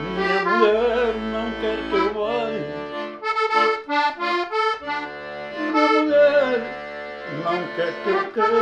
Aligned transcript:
Minha 0.00 0.38
mulher 0.44 1.14
não 1.32 1.46
quer 1.60 1.78
que 1.90 1.94
eu. 1.94 2.12
Minha 5.60 5.86
mulher 5.92 6.58
não 7.44 7.60
quer 7.76 7.92
que 8.02 8.38
eu. 8.38 8.54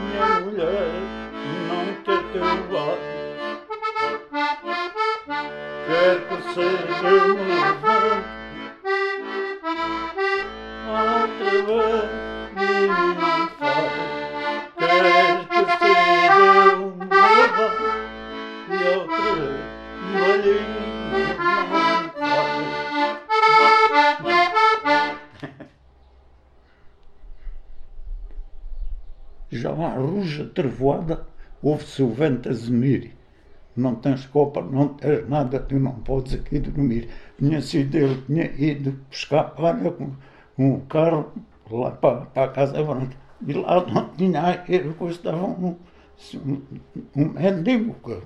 Minha 0.00 0.26
mulher 0.40 0.90
não 1.68 1.86
quer 2.04 2.22
que 2.32 2.38
eu 2.38 2.48
vá. 2.70 2.88
Quer 5.86 6.16
que 6.28 6.36
seja 6.54 7.08
eu 7.08 7.28
me 7.34 7.54
levante. 7.54 8.38
Outra 10.88 11.50
vez 11.66 11.97
à 30.28 30.38
ruja 30.38 30.44
trevoada, 30.54 31.26
ouve-se 31.62 32.02
o 32.02 32.10
vento 32.10 32.48
a 32.48 32.52
zemir. 32.52 33.12
Não 33.76 33.94
tens 33.94 34.26
copa, 34.26 34.60
não 34.60 34.88
tens 34.88 35.28
nada, 35.28 35.60
tu 35.60 35.78
não 35.78 35.92
podes 36.00 36.34
aqui 36.34 36.58
dormir. 36.58 37.08
Tinha 37.38 37.60
sido 37.60 37.96
ele, 37.96 38.22
tinha 38.26 38.44
ido 38.44 38.92
pescar 39.08 39.54
palha 39.54 39.90
com, 39.92 40.12
o 40.58 40.80
carro 40.88 41.32
lá 41.70 41.92
para, 41.92 42.26
para 42.26 42.44
a 42.44 42.48
Casa 42.48 42.82
Branca. 42.82 43.16
E 43.46 43.52
lá 43.52 43.86
não 43.86 44.08
tinha 44.16 44.64
ele, 44.68 44.94
estava 45.10 45.46
um, 45.46 45.76
um, 46.34 46.62
um 47.16 47.28
mendigo 47.28 47.94
com 47.94 48.20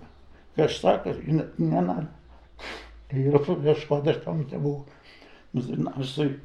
as 0.56 0.78
sacas 0.80 1.18
e 1.26 1.32
não 1.32 1.46
tinha 1.50 1.82
nada. 1.82 2.10
E 3.12 3.18
ele 3.18 3.38
falou, 3.38 3.70
as 3.70 3.78
esquadras 3.78 4.16
estão 4.16 4.34
muito 4.34 4.58
boas. 4.58 4.86
Mas 5.52 5.68
eu 5.68 5.76
não 5.76 6.02
sei, 6.02 6.40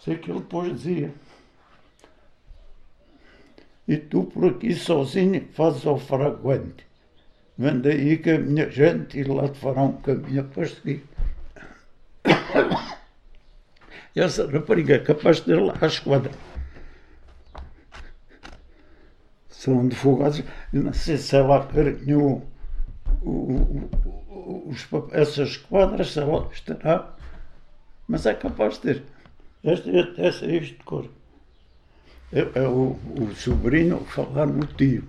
sei 0.00 0.18
que 0.18 0.30
ele 0.32 0.40
depois 0.40 0.72
dizia. 0.72 1.14
E 3.88 3.96
tu 3.96 4.24
por 4.24 4.44
aqui 4.50 4.74
sozinho 4.74 5.48
fazes 5.54 5.86
ao 5.86 5.98
fraguante. 5.98 6.86
Vem 7.56 7.80
daí 7.80 8.18
que 8.18 8.30
a 8.30 8.38
minha 8.38 8.70
gente 8.70 9.18
e 9.18 9.24
lá 9.24 9.48
te 9.48 9.58
fará 9.58 9.82
um 9.82 9.96
caminho 10.00 10.44
para 10.44 10.66
seguir. 10.66 11.02
Essa 14.14 14.46
rapariga 14.50 14.94
é 14.96 14.98
capaz 14.98 15.36
de 15.38 15.44
ter 15.44 15.60
lá 15.60 15.74
a 15.80 15.86
esquadra. 15.86 16.30
São 19.48 19.80
advogados, 19.80 20.42
não 20.72 20.92
sei 20.92 21.16
se 21.16 21.34
ela 21.34 21.60
pap- 24.90 25.12
essas 25.12 25.48
esquadras, 25.50 26.12
se 26.12 26.20
ela 26.20 26.48
estará, 26.52 27.16
mas 28.06 28.26
é 28.26 28.34
capaz 28.34 28.74
de 28.74 28.80
ter. 28.80 29.02
Este, 29.64 29.90
este, 29.90 30.20
este, 30.20 30.46
este 30.46 30.74
de 30.76 30.84
cor. 30.84 31.08
É, 32.30 32.40
é 32.40 32.68
o, 32.68 32.98
sobrinho 33.34 34.00
falar 34.00 34.46
no 34.46 34.66
tio, 34.66 35.02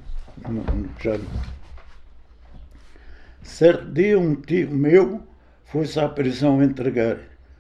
no, 0.48 0.64
no. 0.64 0.90
Certo 3.44 3.92
dia 3.92 4.18
um 4.18 4.36
tio 4.36 4.72
meu 4.72 5.28
foi-se 5.66 6.00
à 6.00 6.08
prisão 6.08 6.64
entregar. 6.64 7.20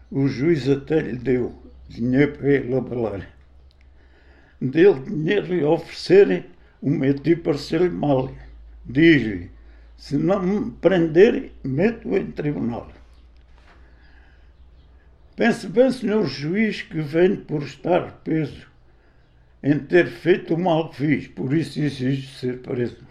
O 0.09 0.29
juiz 0.29 0.69
até 0.69 1.01
lhe 1.01 1.17
deu 1.17 1.53
dinheiro 1.89 2.37
para 2.37 2.49
ele 2.49 2.73
abalar. 2.73 3.29
Deu 4.61 4.97
dinheiro 4.97 5.53
lhe 5.53 5.63
oferecerem, 5.63 6.45
o 6.81 6.89
meu 6.89 7.13
tio 7.15 7.43
pareceu-lhe 7.43 7.89
mal. 7.89 8.31
Diz-lhe, 8.85 9.51
se 9.97 10.15
não 10.15 10.41
me 10.41 10.71
prenderem, 10.71 11.51
meto-o 11.65 12.17
em 12.17 12.31
tribunal. 12.31 12.89
Pense 15.35 15.67
bem, 15.67 15.91
senhor 15.91 16.25
juiz, 16.25 16.81
que 16.81 17.01
venho 17.01 17.37
por 17.37 17.61
estar 17.63 18.21
preso 18.23 18.68
em 19.61 19.77
ter 19.77 20.07
feito 20.07 20.55
o 20.55 20.57
mal 20.57 20.89
que 20.89 20.95
fiz, 20.95 21.27
por 21.27 21.53
isso 21.53 21.79
exijo 21.79 22.27
ser 22.37 22.59
preso. 22.59 23.07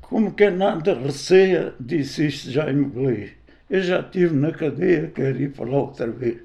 Como 0.00 0.32
que 0.32 0.50
nada 0.50 0.94
receia, 0.94 1.74
disse 1.78 2.26
isto 2.26 2.50
em 2.60 2.76
inglês. 2.76 3.32
Eu 3.68 3.82
já 3.82 4.00
estive 4.00 4.34
na 4.34 4.50
cadeia, 4.52 5.10
quero 5.14 5.40
ir 5.40 5.52
para 5.52 5.70
lá 5.70 5.78
outra 5.78 6.08
vez. 6.08 6.38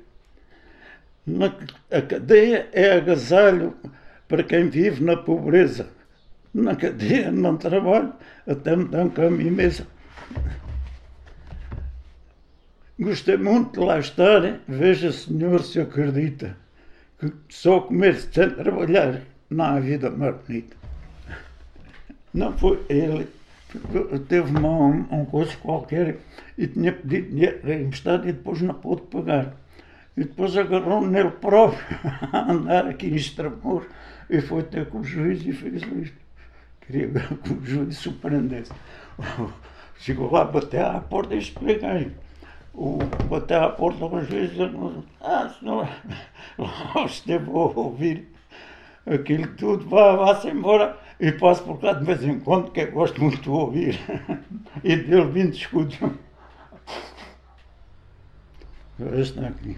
Na, 1.26 1.48
a 1.92 2.02
cadeia 2.02 2.70
é 2.72 2.92
agasalho 2.94 3.76
para 4.28 4.44
quem 4.44 4.70
vive 4.70 5.04
na 5.04 5.18
pobreza. 5.18 5.90
Na 6.54 6.76
cadeia 6.76 7.32
não 7.32 7.58
trabalho, 7.58 8.14
até 8.48 8.76
me 8.76 8.86
dão 8.86 9.10
cama 9.10 9.42
e 9.42 9.50
mesa. 9.50 9.88
Gostei 13.00 13.38
muito 13.38 13.80
de 13.80 13.86
lá 13.86 14.00
estar, 14.00 14.60
veja 14.68 15.12
senhor 15.12 15.62
se 15.64 15.80
acredita 15.80 16.56
só 17.50 17.82
comer 17.82 18.16
sem 18.16 18.50
trabalhar 18.50 19.22
há 19.58 19.80
vida 19.80 20.10
mais 20.10 20.36
bonita. 20.36 20.76
Não 22.34 22.58
foi 22.58 22.80
ele. 22.90 23.28
Teve 24.28 24.58
um, 24.58 25.06
um 25.12 25.26
coisa 25.26 25.56
qualquer 25.58 26.18
e 26.58 26.68
tinha 26.68 26.94
pedido 26.94 27.30
dinheiro 27.30 27.74
emprestado 27.74 28.28
e 28.28 28.32
depois 28.32 28.62
não 28.62 28.74
pôde 28.74 29.02
pagar. 29.04 29.54
E 30.16 30.24
depois 30.24 30.56
agarrou 30.56 31.06
nele 31.06 31.32
próprio 31.32 31.84
a 32.32 32.52
andar 32.52 32.88
aqui 32.88 33.08
em 33.08 33.16
Estramor 33.16 33.86
e 34.30 34.40
foi 34.42 34.64
ter 34.64 34.88
com 34.88 35.00
o 35.00 35.04
juiz 35.04 35.46
e 35.46 35.52
fez 35.52 35.82
isto. 35.82 36.18
Queria 36.82 37.10
que 37.10 37.54
o 37.54 37.66
juiz 37.66 37.98
surpreendesse. 37.98 38.72
Chegou 40.00 40.32
lá, 40.32 40.46
bateu 40.46 40.86
à 40.86 41.00
porta 41.00 41.36
e 41.36 41.40
expliquei. 41.40 42.12
O, 42.78 43.00
bateu 43.30 43.64
à 43.64 43.70
porta 43.70 44.00
com 44.00 44.18
o 44.18 44.24
juiz 44.24 44.50
disse, 44.52 44.64
ah, 45.22 45.50
senhor, 45.58 45.88
esteve 47.06 47.50
a 47.50 47.54
ouvir 47.54 48.36
aquilo 49.06 49.48
tudo, 49.56 49.88
vá, 49.88 50.16
vá-se 50.16 50.50
embora 50.50 50.98
e 51.20 51.32
passo 51.32 51.64
por 51.64 51.80
cá 51.80 51.94
de 51.94 52.04
vez 52.04 52.24
em 52.24 52.40
quando, 52.40 52.72
que 52.72 52.82
eu 52.82 52.92
gosto 52.92 53.22
muito 53.22 53.42
de 53.42 53.50
ouvir. 53.50 54.00
e 54.84 54.96
dele 54.96 55.32
vindo 55.32 55.54
escudo. 55.54 56.20
Este 59.14 59.40
aqui. 59.40 59.78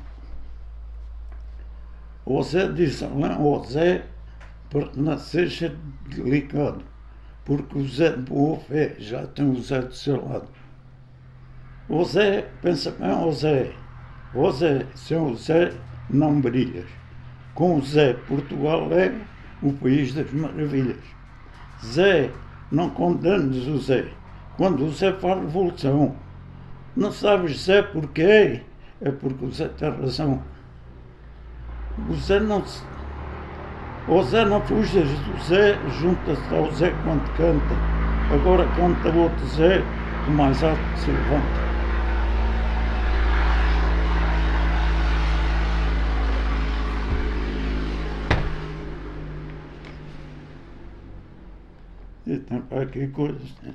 O 2.25 2.41
Zé 2.43 2.71
disse 2.71 3.05
lá, 3.05 3.39
o 3.39 3.63
Zé 3.63 4.05
pertencer 4.69 5.75
delicado, 6.09 6.83
porque 7.45 7.77
o 7.77 7.87
Zé 7.87 8.09
de 8.11 8.23
boa 8.23 8.59
fé 8.59 8.95
já 8.99 9.25
tem 9.27 9.49
o 9.49 9.61
Zé 9.61 9.81
do 9.81 9.93
seu 9.93 10.27
lado. 10.27 10.49
O 11.89 12.03
Zé, 12.03 12.45
pensa 12.61 12.91
bem, 12.91 13.09
o 13.11 13.31
Zé, 13.31 13.71
o 14.33 14.51
Zé, 14.51 14.85
sem 14.93 15.17
o 15.17 15.33
Zé 15.35 15.71
não 16.09 16.41
brilhas. 16.41 16.83
Com 17.53 17.77
o 17.77 17.81
Zé, 17.81 18.13
Portugal 18.27 18.89
é 18.91 19.13
o 19.61 19.71
país 19.71 20.13
das 20.13 20.29
maravilhas. 20.33 20.99
Zé, 21.85 22.29
não 22.69 22.89
condenes 22.89 23.65
o 23.67 23.77
Zé. 23.77 24.03
Quando 24.57 24.83
o 24.83 24.91
Zé 24.91 25.13
faz 25.13 25.39
revolução, 25.39 26.13
não 26.93 27.09
sabes 27.09 27.63
Zé 27.63 27.81
porquê? 27.81 28.63
É 28.99 29.09
porque 29.09 29.45
o 29.45 29.51
Zé 29.51 29.69
tem 29.69 29.89
razão. 29.89 30.43
O 32.09 32.13
Zé 32.15 32.41
não 32.41 32.65
se. 32.65 32.83
O 34.09 34.21
Zé 34.23 34.43
não 34.43 34.59
fujas 34.59 35.07
do 35.07 35.43
Zé, 35.45 35.77
junta-se 36.01 36.53
ao 36.53 36.69
Zé 36.73 36.93
quando 37.05 37.25
canta. 37.37 37.75
Agora 38.33 38.67
canta 38.75 39.17
outro 39.17 39.47
Zé, 39.47 39.81
que 40.25 40.31
mais 40.31 40.61
alto 40.61 40.81
se 40.97 41.09
levanta. 41.11 41.66
E 52.27 52.37
tem 52.39 52.61
para 52.61 52.81
aqui 52.81 53.07
coisas. 53.07 53.55
Né? 53.63 53.73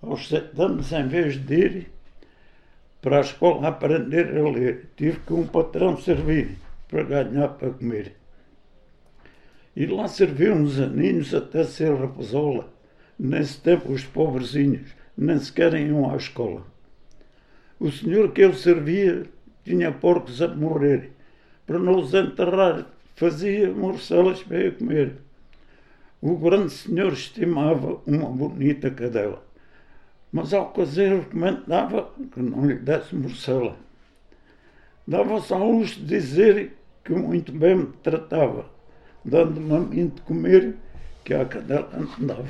Aos 0.00 0.28
sete 0.28 0.62
anos, 0.62 0.92
em 0.92 1.08
vez 1.08 1.44
de 1.44 1.54
ir 1.54 1.90
para 3.02 3.18
a 3.18 3.20
escola 3.20 3.66
aprender 3.66 4.36
a 4.38 4.48
ler, 4.48 4.90
tive 4.96 5.18
que 5.18 5.32
um 5.32 5.44
patrão 5.44 5.96
servir 5.96 6.56
para 6.86 7.02
ganhar 7.02 7.48
para 7.48 7.70
comer. 7.70 8.14
E 9.74 9.86
lá 9.86 10.06
serviu 10.06 10.54
uns 10.54 10.78
aninhos 10.78 11.34
até 11.34 11.64
ser 11.64 11.92
raposola. 11.96 12.72
Nesse 13.18 13.60
tempo 13.60 13.92
os 13.92 14.04
pobrezinhos 14.04 14.94
nem 15.16 15.40
sequer 15.40 15.74
iam 15.74 16.08
à 16.08 16.16
escola. 16.16 16.64
O 17.80 17.90
senhor 17.90 18.30
que 18.30 18.42
eu 18.42 18.54
servia 18.54 19.26
tinha 19.68 19.92
porcos 19.92 20.40
a 20.40 20.48
morrer. 20.48 21.12
Para 21.66 21.78
não 21.78 22.00
os 22.00 22.14
enterrar, 22.14 22.86
fazia 23.14 23.70
morcelas 23.70 24.42
para 24.42 24.72
comer. 24.72 25.16
O 26.20 26.36
grande 26.36 26.70
senhor 26.72 27.12
estimava 27.12 28.00
uma 28.06 28.30
bonita 28.30 28.90
cadela, 28.90 29.44
mas 30.32 30.52
ao 30.52 30.72
caseiro 30.72 31.20
recomendava 31.20 32.10
que 32.32 32.40
não 32.40 32.66
lhe 32.66 32.74
desse 32.74 33.14
morcela. 33.14 33.76
Dava 35.06 35.40
só 35.40 35.62
uns 35.62 35.90
dizer 35.90 36.76
que 37.04 37.12
muito 37.12 37.52
bem 37.52 37.76
me 37.76 37.86
tratava, 38.02 38.66
dando-me 39.24 39.76
a 39.76 39.80
mim 39.80 40.08
de 40.08 40.20
comer, 40.22 40.74
que 41.24 41.34
a 41.34 41.44
cadela 41.44 41.90
não 41.92 42.26
dava. 42.26 42.48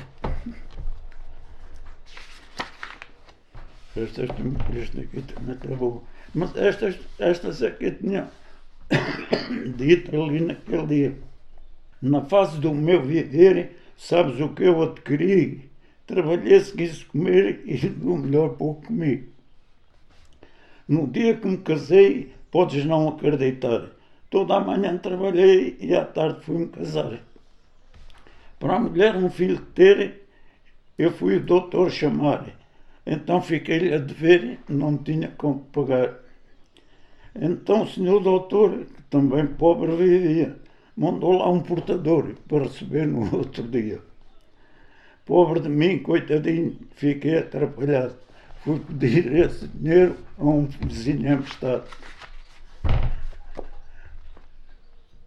Estas, 3.95 4.29
esta 4.29 5.01
aqui 5.01 5.21
também 5.21 5.77
boa. 5.77 6.01
Mas 6.33 6.55
estas, 6.55 6.95
estas 7.17 7.63
aqui 7.63 7.91
tinha 7.91 8.29
dito 9.75 10.21
ali 10.21 10.41
naquele 10.41 10.87
dia. 10.87 11.17
Na 12.01 12.21
fase 12.21 12.59
do 12.59 12.73
meu 12.73 13.01
viver, 13.01 13.77
sabes 13.97 14.39
o 14.39 14.49
que 14.49 14.63
eu 14.63 14.81
adquiri? 14.81 15.69
Trabalhei 16.05 16.59
se 16.59 16.73
quis 16.73 17.03
comer 17.03 17.61
e 17.65 17.77
do 17.87 18.15
melhor 18.15 18.49
pouco 18.49 18.87
comi. 18.87 19.29
No 20.87 21.07
dia 21.07 21.35
que 21.35 21.47
me 21.47 21.57
casei, 21.57 22.33
podes 22.49 22.85
não 22.85 23.09
acreditar. 23.09 23.89
Toda 24.29 24.55
a 24.55 24.59
manhã 24.59 24.97
trabalhei 24.97 25.77
e 25.79 25.95
à 25.95 26.05
tarde 26.05 26.43
fui-me 26.45 26.67
casar. 26.67 27.19
Para 28.59 28.75
a 28.75 28.79
mulher 28.79 29.15
um 29.15 29.29
filho 29.29 29.59
ter, 29.73 30.27
eu 30.97 31.11
fui 31.11 31.37
o 31.37 31.43
doutor 31.43 31.91
chamar. 31.91 32.58
Então 33.05 33.41
fiquei-lhe 33.41 33.93
a 33.93 33.97
dever, 33.97 34.59
não 34.67 34.97
tinha 34.97 35.29
como 35.29 35.61
pagar. 35.71 36.19
Então 37.35 37.83
o 37.83 37.87
senhor 37.87 38.21
doutor, 38.21 38.85
que 38.85 39.01
também 39.03 39.47
pobre 39.47 39.95
vivia, 39.95 40.57
mandou 40.95 41.33
lá 41.33 41.49
um 41.49 41.61
portador 41.61 42.35
para 42.47 42.63
receber 42.63 43.07
no 43.07 43.21
outro 43.35 43.63
dia. 43.63 44.01
Pobre 45.25 45.59
de 45.59 45.69
mim, 45.69 45.99
coitadinho, 45.99 46.75
fiquei 46.95 47.37
atrapalhado. 47.37 48.15
Fui 48.63 48.79
pedir 48.79 49.31
esse 49.35 49.67
dinheiro 49.67 50.17
a 50.37 50.43
um 50.43 50.65
vizinho 50.65 51.33
emprestado. 51.33 51.87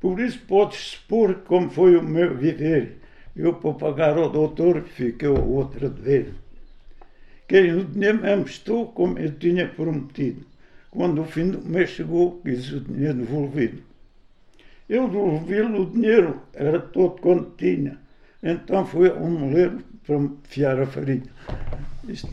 Por 0.01 0.19
isso 0.19 0.41
podes 0.41 0.79
supor 0.79 1.37
como 1.47 1.71
foi 1.71 1.97
o 1.97 2.03
meu 2.03 2.37
viver. 2.37 2.99
Eu, 3.35 3.55
para 3.55 3.73
pagar 3.75 4.19
ao 4.19 4.29
doutor, 4.29 4.83
fiquei 4.83 5.29
o 5.29 5.49
outro 5.49 5.87
a 5.87 5.89
dever. 5.89 6.35
Quem 7.49 7.73
o 7.75 7.85
dinheiro 7.85 8.23
me 8.23 8.33
emprestou 8.35 8.93
como 8.93 9.19
eu 9.19 9.31
tinha 9.39 9.69
prometido. 9.69 10.47
Quando 10.91 11.23
o 11.23 11.25
fim 11.25 11.50
do 11.50 11.62
mês 11.62 11.91
chegou, 11.91 12.41
quis 12.43 12.73
o 12.73 12.81
dinheiro 12.81 13.19
devolvido. 13.19 13.83
Eu 14.89 15.09
devolvi-lhe 15.09 15.79
o 15.79 15.87
dinheiro, 15.87 16.43
era 16.53 16.79
todo 16.81 17.21
quanto 17.21 17.50
tinha. 17.56 17.99
Então 18.43 18.85
fui 18.85 19.11
um 19.11 19.31
moleiro 19.31 19.83
para 20.06 20.19
me 20.19 20.37
fiar 20.44 20.81
a 20.81 20.87
farinha. 20.87 21.23
Isto 22.09 22.29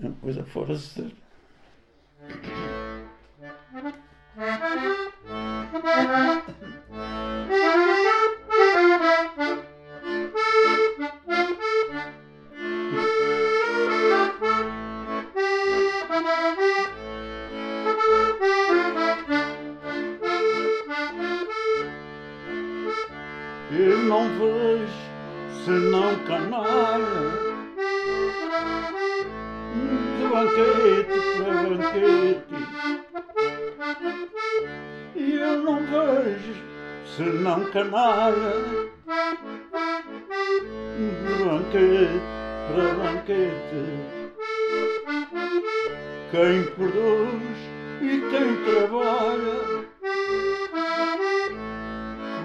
é 0.00 0.06
uma 0.06 0.14
coisa 0.14 0.44
fora 0.44 0.74
de 0.74 0.80
ser. 0.80 1.12
Eu 9.38 9.65
não 24.06 24.28
vejo 24.38 24.92
senão 25.64 26.14
canalha 26.26 27.24
de 30.16 30.24
banquete 30.28 31.18
para 31.36 31.54
banquete. 31.62 32.56
E 35.16 35.34
eu 35.34 35.54
não 35.64 35.78
vejo 35.78 36.54
senão 37.16 37.64
canalha 37.72 38.54
de 40.96 41.44
banquete 41.44 42.20
para 42.68 42.94
banquete. 42.94 43.82
Quem 46.30 46.64
produz 46.74 47.58
e 48.02 48.20
quem 48.30 48.56
trabalha 48.64 49.85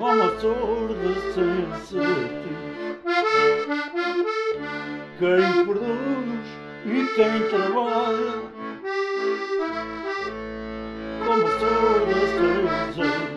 como 0.02 0.24
a 0.24 0.40
sorda 0.40 1.14
sem 1.32 1.68
sete. 1.86 2.50
Quem 5.20 5.66
produz 5.66 6.48
e 6.88 7.06
quem 7.14 7.34
trabalha, 7.50 8.34
como 11.24 11.46
a 11.46 11.50
sorda 11.60 12.20
sem 12.34 12.66
sete. 12.96 13.32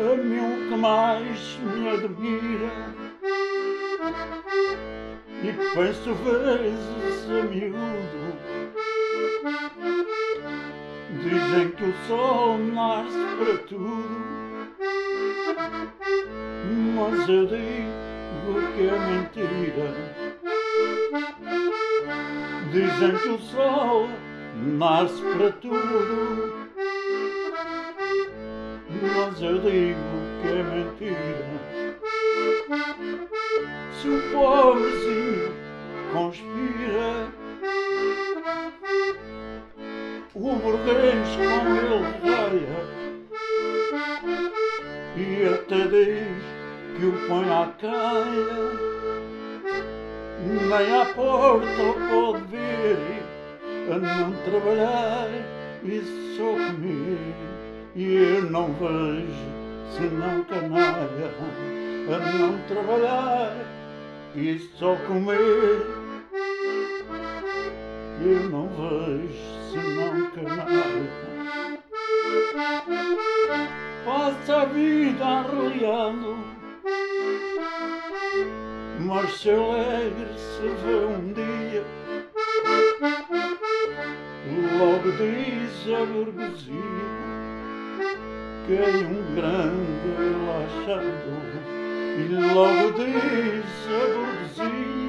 A 0.00 0.16
mim 0.16 0.40
o 0.40 0.68
que 0.70 0.76
mais 0.76 1.40
me 1.62 1.88
admira 1.90 2.72
e 5.42 5.52
penso 5.74 6.14
vezes 6.14 7.30
a 7.30 7.42
miúdo 7.44 8.24
Dizem 11.22 11.70
que 11.70 11.84
o 11.84 11.94
sol 12.06 12.58
nasce 12.58 13.18
para 13.38 13.58
tudo, 13.68 14.04
mas 16.94 17.28
eu 17.28 17.46
digo 17.46 18.54
que 18.74 18.82
é 18.88 18.98
mentira. 18.98 19.88
Dizem 22.72 23.16
que 23.18 23.28
o 23.28 23.38
sol 23.38 24.08
nasce 24.78 25.22
para 25.22 25.52
tudo, 25.52 26.68
mas 29.16 29.40
eu 29.40 29.58
digo 29.60 30.14
que 30.42 30.48
é 30.48 30.62
mentira. 30.62 31.44
Se 33.92 34.08
o 34.08 34.20
pobrezinho 34.32 35.54
conspira 36.12 37.32
o 40.34 40.56
burguês 40.56 41.28
com 41.36 41.76
ele 41.76 42.02
raia 42.24 43.04
e 45.16 45.46
até 45.46 45.86
diz 45.86 46.42
que 46.96 47.06
o 47.06 47.12
põe 47.28 47.48
à 47.48 47.70
caia. 47.80 48.94
Nem 50.68 51.00
à 51.00 51.06
porta 51.06 51.86
pode 52.10 52.44
vir 52.46 53.22
a 53.92 53.98
não 53.98 54.32
trabalhar. 54.44 55.28
E 55.84 56.00
só 56.36 56.50
comer 56.52 57.18
e 57.94 58.14
eu 58.14 58.50
não 58.50 58.72
vejo 58.72 59.28
senão 59.96 60.42
canalha. 60.44 61.30
A 62.08 62.18
não 62.38 62.58
trabalhar 62.66 63.56
e 64.34 64.58
só 64.78 64.96
comer 65.06 65.86
eu 68.20 68.50
não 68.50 68.68
vejo 68.68 69.63
senão 69.74 70.30
canalha. 70.30 71.10
Passa 74.04 74.62
a 74.62 74.64
vida 74.66 75.24
arreliando, 75.24 76.36
mas 79.00 79.40
se 79.40 79.50
alegre 79.50 80.38
se 80.38 80.68
vê 80.84 81.04
um 81.06 81.32
dia. 81.32 81.84
Logo 84.78 85.10
diz 85.12 85.74
a 85.92 86.04
burguesia 86.06 87.24
que 88.66 88.74
é 88.74 88.78
um 89.06 89.34
grande 89.34 90.06
relaxado 90.18 91.34
e 92.16 92.20
logo 92.54 92.86
diz 92.92 93.72
a 93.88 94.02
burguesia 94.14 95.04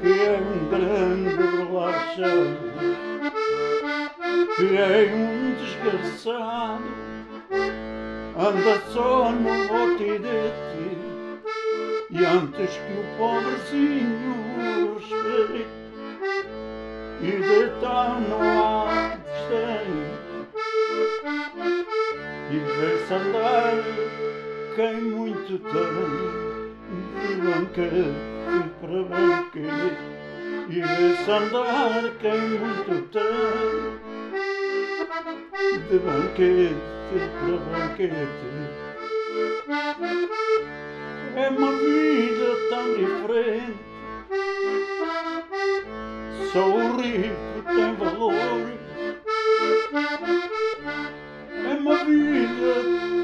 que 0.00 0.12
é 0.22 0.38
um 0.38 0.58
grande 0.70 1.27
relaxado, 2.18 2.58
que 4.56 4.76
é 4.76 5.14
um 5.14 5.54
desgraçado, 5.54 6.84
anda 8.36 8.80
só 8.92 9.30
no 9.30 9.68
botidete, 9.68 10.98
e 12.10 12.24
antes 12.24 12.76
que 12.76 12.92
o 12.92 13.04
pobrezinho 13.16 14.94
respeite, 14.94 15.68
e 17.20 17.30
deita 17.30 18.04
no 18.20 18.40
ar 18.40 19.18
e 22.50 22.58
vê-se 22.58 23.12
andar 23.12 23.74
quem 24.74 25.02
muito 25.02 25.58
tem, 25.58 26.48
de 27.20 27.34
banquete 27.42 28.70
para 28.80 29.02
banquete 29.02 30.17
muito 32.58 33.08
tem 33.10 33.98
de 35.88 35.98
banquete 35.98 37.18
para 37.40 37.56
banquete. 37.58 38.48
É 41.36 41.48
uma 41.48 41.72
vida 41.72 42.56
tão 42.68 42.94
diferente 42.94 43.88
Sou 46.52 46.96
rico, 46.96 47.62
tem 47.66 47.94
valor. 47.96 48.32
É 51.52 51.74
uma 51.78 52.04
vida 52.04 52.74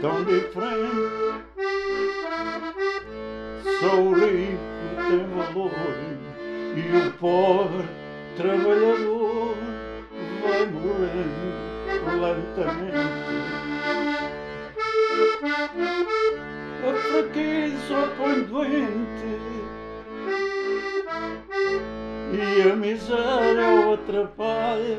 tão 0.02 0.24
diferente. 0.24 1.44
Sou 3.80 4.12
rico, 4.12 4.60
tem 5.08 5.26
valor. 5.28 6.33
E 6.76 6.96
o 6.96 7.12
pobre 7.12 7.84
trabalhador 8.36 9.54
vai 10.42 10.66
morrendo 10.66 11.64
lentamente. 12.20 12.98
A 16.82 16.92
fraqueza 16.94 17.98
põe 18.16 18.42
doente 18.42 19.34
e 22.32 22.68
a 22.68 22.74
miséria 22.74 23.68
o 23.86 23.92
atrapalha. 23.94 24.98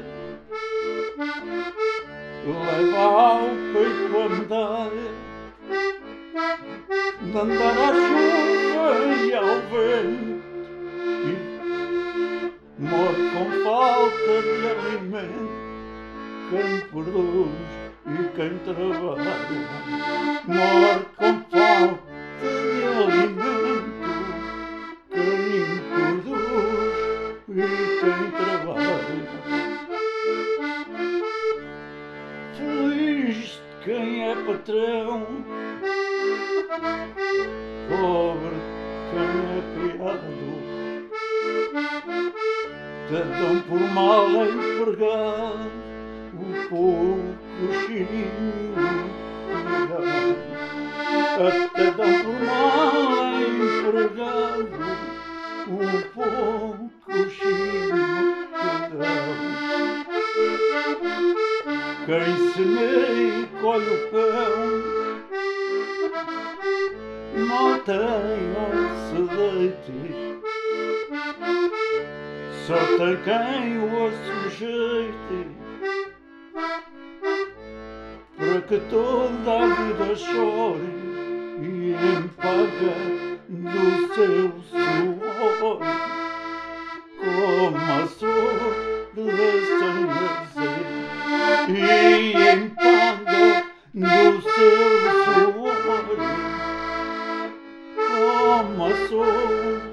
Leva 2.47 2.99
ao 2.99 3.49
peito 3.73 4.17
a 4.17 4.29
medalha 4.29 5.11
de 7.21 7.37
andar 7.37 7.77
à 7.77 7.93
chuva 7.93 8.85
e 9.25 9.33
ao 9.33 9.59
vento 9.69 10.44
morre 12.77 13.29
com 13.31 13.45
falta 13.63 14.41
de 14.41 14.67
alimento. 14.67 15.55
Quem 16.49 16.81
produz 16.89 17.49
e 18.05 18.09
quem 18.35 18.53
trabalha 18.59 19.35
morre 20.45 21.05
com 21.15 21.33
falta 21.49 22.15
de 22.41 22.83
alimento. 23.03 23.95
Quem 25.09 25.65
produz 25.89 26.95
e 27.49 27.51
quem 28.01 28.21
trabalha. 28.31 28.95
Feliz 32.57 33.61
quem 33.83 34.07
é 34.23 34.35
patrão, 34.35 35.27
pobre 37.89 38.57
quem 39.11 39.33
é 39.51 39.59
criado. 39.75 40.45
Te 43.07 43.21
por 43.67 43.79
mal 43.93 44.29
empregado 44.29 45.69
o 46.33 46.37
pouco 46.69 47.63
chininho 47.85 48.73
até 51.35 51.85
dão 51.91 52.13
por 52.23 52.37
mal 52.47 52.95
empregado 53.45 54.83
o 55.67 55.71
pouco 56.15 57.29
chininho 57.29 58.35
quem 62.07 62.29
semeia 62.53 63.39
e 63.39 63.45
colhe 63.61 63.85
o 63.85 64.09
pão 64.09 64.59
não 67.47 67.79
tem 67.81 68.45
onde 68.57 68.95
se 68.99 69.19
deite 69.35 70.24
só 72.65 72.73
tem 72.97 73.15
quem 73.17 73.77
o 73.77 74.09
sujeite 74.25 75.47
para 78.35 78.61
que 78.61 78.79
toda 78.89 79.51
a 79.51 79.67
vida 79.67 80.15
chore 80.15 80.95
e 81.61 81.93
em 81.93 82.27
paga 82.29 82.95
do 83.49 84.15
seu 84.15 84.51
suor. 84.71 85.79
Como 87.19 87.77
a 87.77 88.07
sorte 88.07 89.21
e 91.69 92.33
em 92.33 92.69
paga 92.69 93.63
do 93.93 94.41
seu 94.41 94.89
suor. 95.23 96.17
Como 97.95 98.85
a 98.85 98.89
sorte 99.07 99.85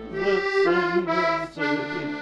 sem 1.54 2.21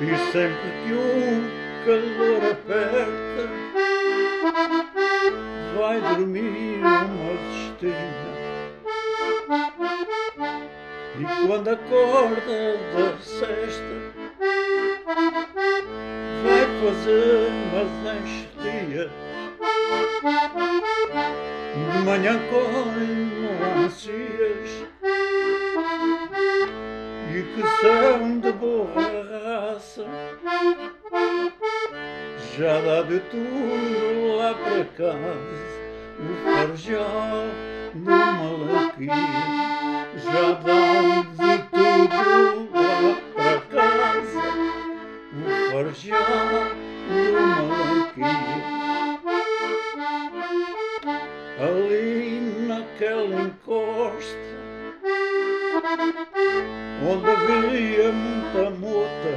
E 0.00 0.32
sempre 0.32 0.70
que 0.82 0.92
o 0.92 1.04
calor 1.84 2.42
aperta 2.52 3.44
Vai 5.76 6.00
dormir 6.00 6.78
uma 6.78 7.36
cestinha 7.78 8.30
e 11.18 11.46
quando 11.46 11.68
acorda 11.68 12.78
da 12.94 13.18
sexta 13.20 13.94
vai 16.42 16.64
fazer 16.80 17.50
umas 17.50 17.90
enxertia 18.22 19.10
de 21.74 22.04
manhã 22.04 22.34
corre 22.48 23.06
melancias 23.40 24.70
e 24.70 24.99
que 27.54 27.62
são 27.80 28.38
de 28.38 28.52
boa 28.52 28.86
raça 28.94 30.04
já 32.56 32.80
dá 32.80 33.02
de 33.02 33.20
tudo 33.20 34.36
lá 34.36 34.54
para 34.54 34.84
casa 34.84 35.70
o 36.18 36.22
farjal 36.44 37.48
do 37.94 38.10
malaquia 38.10 39.14
já 40.16 40.52
dá 40.52 41.22
de 41.22 41.54
tudo 41.70 42.68
lá 42.72 43.16
para 43.34 43.60
casa 43.60 44.44
o 45.34 45.40
farjal 45.72 46.62
do 47.08 47.18
malaquia 47.32 48.60
ali 51.58 52.40
naquela 52.66 53.42
encosta 53.42 54.49
onde 55.92 57.30
havia 57.30 58.12
muita 58.12 58.70
mota 58.78 59.34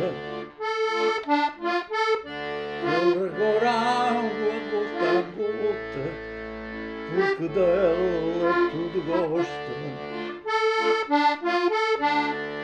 agora 3.01 3.71
água 3.71 4.55
gota 4.69 5.05
a 5.09 5.21
gota 5.35 6.05
porque 7.15 7.47
dela 7.47 8.69
tudo 8.71 8.99
gosta 9.07 9.73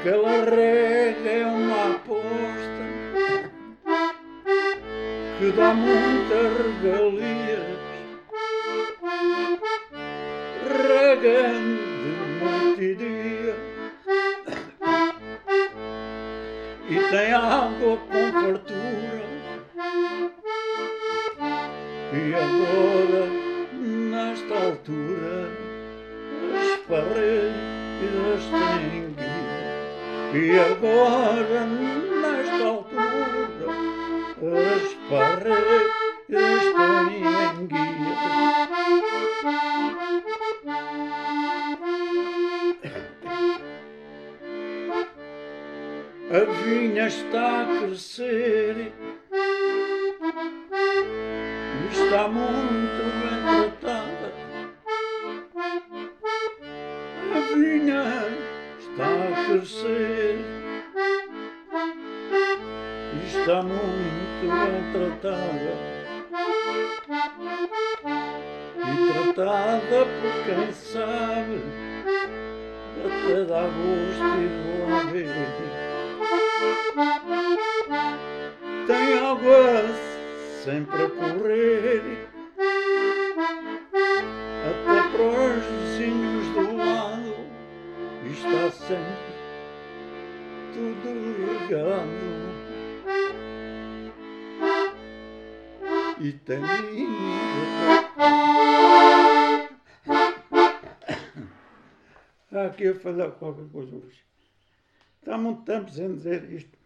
que 0.03 0.09
ela 0.09 0.35
rega 0.45 1.29
é 1.29 1.45
uma 1.47 1.95
aposta 1.95 2.85
que 5.39 5.47
dá 5.51 5.73
muitas 5.73 6.47
regalias 6.83 7.38
com 17.97 18.31
fartura 18.31 19.29
e 22.13 22.33
agora 22.35 23.25
nesta 23.73 24.53
altura 24.53 25.49
as 26.55 26.79
paredes 26.87 28.43
têm 28.51 29.15
guia 29.15 29.69
e 30.33 30.59
agora 30.59 31.65
nesta 31.65 32.63
altura 32.65 33.49
as 34.41 34.93
vinha 46.99 47.07
está 47.07 47.61
a 47.61 47.79
crescer 47.79 48.91
está 51.91 52.27
muito 52.27 53.03
bem 53.21 53.71
tratada. 53.79 54.33
A 57.33 57.39
vinha 57.55 58.03
está 58.79 59.05
a 59.05 59.45
crescer 59.45 60.35
está 63.25 63.61
muito 63.63 64.43
bem 64.43 64.91
tratada. 64.91 65.73
E 68.77 69.33
tratada 69.33 70.05
por 70.19 70.35
quem 70.45 70.73
sabe, 70.73 71.61
até 73.05 73.45
dá 73.45 73.61
gosto 73.61 74.29
e 74.37 74.47
vou 74.65 75.11
ver 75.13 75.88
tem 78.87 79.17
água 79.17 79.83
sempre 80.63 81.03
a 81.03 81.09
correr 81.09 82.29
até 84.65 85.09
para 85.09 85.23
os 85.23 85.65
vizinhos 85.65 86.47
do 86.53 86.77
lado 86.77 87.35
está 88.25 88.71
sempre 88.71 89.33
tudo 90.73 91.09
regado 91.45 92.49
e 96.19 96.31
tem 96.33 96.63
aqui 102.51 102.87
a 102.87 102.95
falar 102.95 103.31
qualquer 103.31 103.69
coisa 103.69 103.95
hoje 103.95 104.28
Está 105.21 105.37
muito 105.37 105.61
tempo 105.63 105.91
sem 105.91 106.15
dizer 106.15 106.51
isto. 106.51 106.79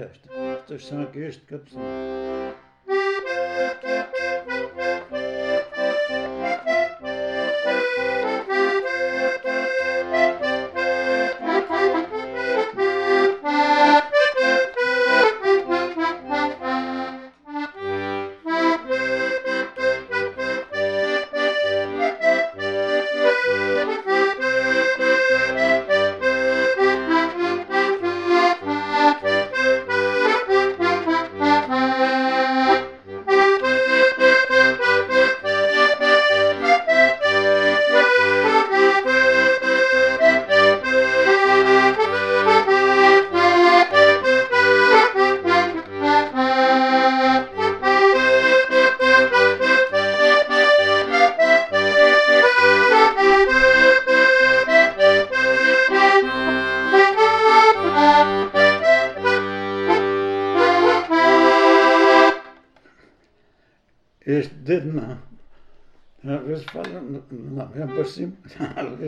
Esta, 0.00 0.32
estas 0.34 0.86
são 0.86 1.02
aqui 1.02 1.18
este 1.18 1.42
cabeção. 1.42 2.19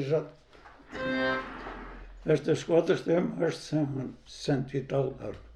Já. 0.00 0.24
Estas 2.24 2.62
cotas 2.62 3.00
têm 3.00 3.20
mais 3.20 3.55
de 3.55 3.61
100, 3.61 4.14
cento 4.26 4.76
e 4.76 4.81
tal 4.83 5.14
largo. 5.20 5.52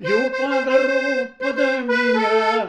E 0.00 0.12
o 0.12 0.22
roupa 0.22 1.52
da 1.52 1.80
minha 1.82 2.64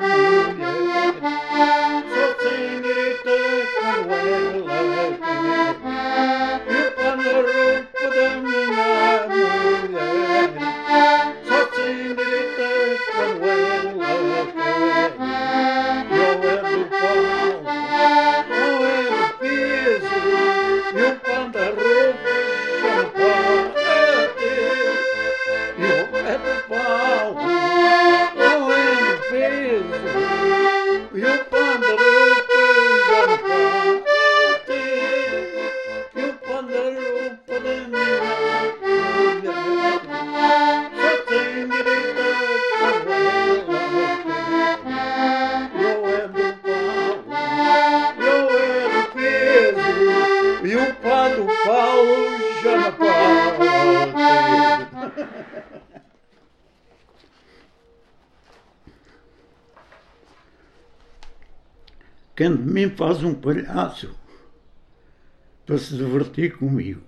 quem 62.39 62.55
de 62.55 62.63
mim 62.63 62.89
faz 62.91 63.21
um 63.21 63.33
palhaço 63.33 64.17
para 65.65 65.77
se 65.77 65.97
divertir 65.97 66.55
comigo. 66.55 67.01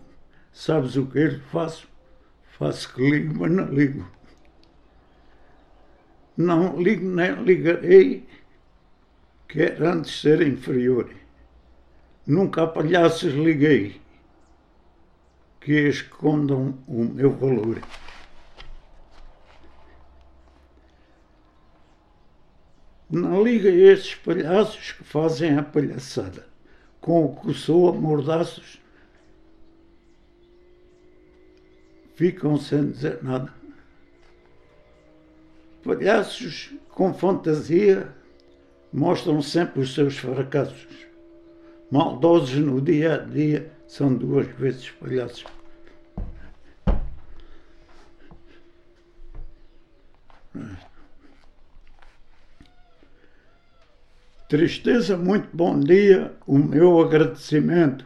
Sabes 0.51 0.97
o 0.97 1.05
que 1.05 1.19
eu 1.19 1.39
faço? 1.39 1.87
Faço 2.59 2.93
que 2.93 3.09
ligo, 3.09 3.39
mas 3.39 3.49
não 3.49 3.73
ligo. 3.73 4.05
Não 6.35 6.81
ligo 6.81 7.05
nem 7.05 7.33
ligarei, 7.45 8.27
quer 9.47 9.81
antes 9.81 10.19
ser 10.19 10.45
inferior. 10.45 11.09
Nunca 12.27 12.63
a 12.63 12.67
palhaços 12.67 13.31
liguei 13.33 14.01
que 15.61 15.87
escondam 15.87 16.77
o 16.85 17.05
meu 17.05 17.31
valor. 17.31 17.79
Não 23.11 23.43
liga 23.43 23.67
a 23.67 23.73
estes 23.73 24.15
palhaços 24.15 24.93
que 24.93 25.03
fazem 25.03 25.57
a 25.57 25.63
palhaçada, 25.63 26.47
com 27.01 27.25
o 27.25 27.35
que 27.35 27.53
sou 27.53 27.89
a 27.89 27.91
mordaços, 27.91 28.79
ficam 32.15 32.57
sem 32.57 32.89
dizer 32.91 33.21
nada. 33.21 33.53
Palhaços 35.83 36.71
com 36.89 37.13
fantasia 37.13 38.07
mostram 38.93 39.41
sempre 39.41 39.81
os 39.81 39.93
seus 39.93 40.17
fracassos. 40.17 40.87
Maldosos 41.91 42.59
no 42.59 42.79
dia 42.79 43.15
a 43.15 43.17
dia 43.17 43.69
são 43.87 44.15
duas 44.15 44.47
vezes 44.47 44.89
palhaços. 44.91 45.45
Tristeza, 54.51 55.15
muito 55.15 55.47
bom 55.53 55.79
dia, 55.79 56.33
o 56.45 56.57
meu 56.57 56.99
agradecimento 56.99 58.05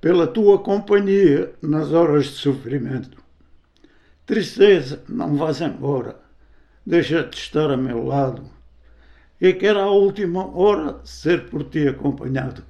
pela 0.00 0.28
tua 0.28 0.60
companhia 0.60 1.52
nas 1.60 1.90
horas 1.90 2.26
de 2.26 2.34
sofrimento. 2.34 3.20
Tristeza, 4.24 5.02
não 5.08 5.34
vás 5.34 5.60
embora, 5.60 6.20
deixa 6.86 7.24
de 7.24 7.36
estar 7.36 7.68
a 7.68 7.76
meu 7.76 8.04
lado. 8.04 8.48
E 9.40 9.52
quero 9.52 9.80
à 9.80 9.90
última 9.90 10.56
hora 10.56 11.00
ser 11.04 11.50
por 11.50 11.64
ti 11.64 11.88
acompanhado. 11.88 12.62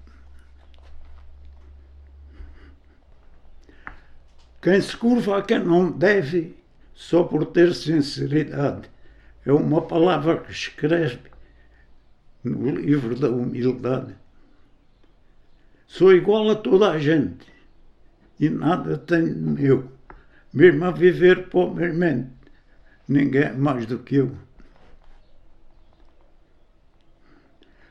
Quem 4.63 4.81
se 4.81 4.97
curva 4.97 5.37
a 5.37 5.43
quem 5.43 5.59
não 5.59 5.91
deve, 5.91 6.57
só 6.95 7.25
por 7.25 7.45
ter 7.45 7.75
sinceridade, 7.75 8.89
é 9.45 9.53
uma 9.53 9.83
palavra 9.83 10.39
que 10.39 10.51
escreve 10.51 11.32
no 12.45 12.71
livro 12.71 13.15
da 13.15 13.31
humildade. 13.31 14.15
Sou 15.87 16.13
igual 16.13 16.51
a 16.51 16.57
toda 16.57 16.91
a 16.91 16.99
gente 16.99 17.47
e 18.41 18.49
nada 18.49 18.99
tenho 18.99 19.37
meu, 19.37 19.93
mesmo 20.53 20.85
a 20.85 20.91
viver 20.91 21.49
pobremente, 21.49 22.31
ninguém 23.07 23.43
é 23.43 23.53
mais 23.53 23.87
do 23.87 23.99
que 23.99 24.17
eu. 24.17 24.33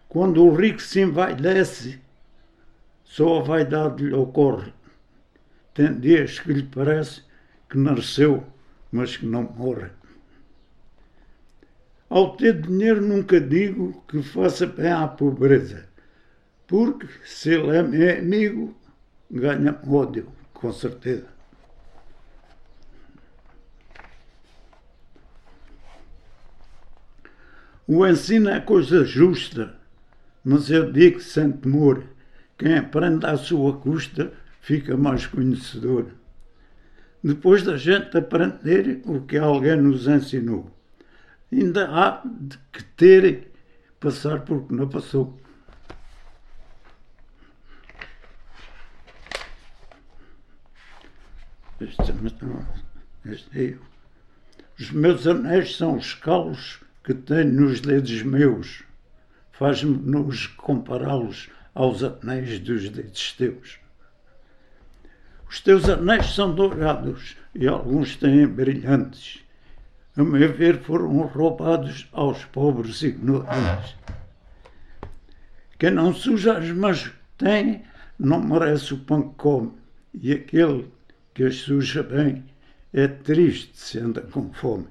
Quando 0.10 0.44
o 0.44 0.54
rico 0.54 0.82
se 0.82 1.00
envaidece, 1.00 2.02
só 3.06 3.40
a 3.40 3.44
vaidade 3.44 4.04
lhe 4.04 4.14
ocorre. 4.14 4.74
Tem 5.74 5.98
dias 5.98 6.40
que 6.40 6.52
lhe 6.52 6.64
parece 6.64 7.24
que 7.70 7.78
nasceu, 7.78 8.46
mas 8.92 9.16
que 9.16 9.26
não 9.26 9.44
morre. 9.44 9.90
Ao 12.12 12.36
ter 12.36 12.62
dinheiro, 12.62 13.00
nunca 13.02 13.39
digo 13.39 14.04
que 14.06 14.21
faça 14.21 14.67
bem 14.67 14.91
à 14.91 15.08
pobreza, 15.08 15.88
porque 16.67 17.08
se 17.24 17.52
ele 17.52 17.78
é 17.78 17.82
meu 17.82 18.19
amigo, 18.19 18.78
ganha 19.32 19.80
ódio, 19.88 20.28
com 20.52 20.74
certeza. 20.74 21.26
O 27.88 28.06
ensino 28.06 28.50
é 28.50 28.60
coisa 28.60 29.06
justa, 29.06 29.74
mas 30.43 30.69
eu 30.69 30.91
digo 30.91 31.21
sem 31.21 31.50
temor: 31.50 32.04
quem 32.58 32.78
aprende 32.78 33.26
à 33.26 33.38
sua 33.38 33.78
custa 33.78 34.34
fica 34.60 34.97
mais 34.97 35.28
conhecedor. 35.28 36.08
Depois 37.24 37.63
da 37.63 37.78
gente 37.78 38.17
aprender 38.17 39.02
o 39.06 39.21
que 39.21 39.38
alguém 39.38 39.78
nos 39.78 40.10
ensinou 40.10 40.81
ainda 41.52 41.90
há 41.90 42.22
de 42.26 42.58
que 42.72 42.84
passar 44.00 44.42
por 44.42 44.68
que 44.68 44.74
não 44.74 44.88
passou. 44.88 45.40
Este, 51.80 52.14
este 53.26 53.60
é 53.60 53.64
eu. 53.74 53.82
Os 54.80 54.92
meus 54.92 55.28
anéis 55.28 55.76
são 55.76 55.98
os 55.98 56.14
calos 56.14 56.80
que 57.04 57.14
tenho 57.14 57.52
nos 57.52 57.82
dedos 57.82 58.22
meus. 58.24 58.84
Faz-me-nos 59.52 60.48
compará-los 60.48 61.50
aos 61.74 62.04
anéis 62.04 62.60
dos 62.60 62.90
dedos 62.90 63.34
teus. 63.34 63.80
Os 65.50 65.60
teus 65.60 65.90
anéis 65.90 66.34
são 66.34 66.54
dourados 66.54 67.36
e 67.54 67.68
alguns 67.68 68.16
têm 68.16 68.48
brilhantes 68.48 69.40
a 70.17 70.24
meu 70.24 70.52
ver, 70.54 70.82
foram 70.82 71.21
roubados 71.28 72.10
aos 72.12 72.43
pobres 72.45 73.02
ignorantes. 73.02 73.95
Quem 75.80 75.91
não 75.91 76.13
suja 76.13 76.58
as 76.58 76.69
mãos 76.69 77.08
que 77.08 77.15
tem, 77.38 77.84
não 78.19 78.41
merece 78.41 78.93
o 78.93 78.97
pão 78.97 79.30
que 79.30 79.36
come. 79.36 79.71
E 80.13 80.34
aquele 80.34 80.91
que 81.34 81.43
as 81.43 81.56
suja 81.56 82.04
bem 82.04 82.43
é 82.93 83.08
triste 83.08 83.71
se 83.80 84.00
anda 84.00 84.21
com 84.21 84.52
fome. 84.54 84.88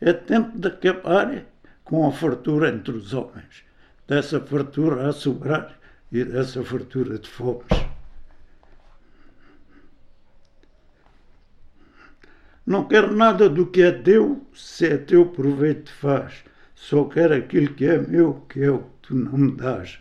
É 0.00 0.12
tempo 0.12 0.58
de 0.58 0.68
acabar 0.68 1.44
com 1.82 2.06
a 2.06 2.12
fartura 2.12 2.68
entre 2.68 2.94
os 2.94 3.14
homens, 3.14 3.64
dessa 4.06 4.40
fartura 4.40 5.08
a 5.08 5.12
sobrar 5.12 5.78
e 6.10 6.22
dessa 6.22 6.62
fartura 6.62 7.18
de 7.18 7.28
fomes. 7.28 7.91
Não 12.64 12.84
quero 12.84 13.14
nada 13.14 13.48
do 13.48 13.66
que 13.66 13.82
é 13.82 13.90
teu, 13.90 14.40
se 14.54 14.86
é 14.86 14.96
teu 14.96 15.26
proveito 15.26 15.92
faz. 15.92 16.44
Só 16.74 17.04
quero 17.04 17.34
aquilo 17.34 17.74
que 17.74 17.84
é 17.84 17.98
meu, 17.98 18.44
que 18.48 18.62
é 18.62 18.70
o 18.70 18.78
que 18.78 18.90
tu 19.02 19.14
não 19.14 19.36
me 19.36 19.52
dás. 19.52 19.98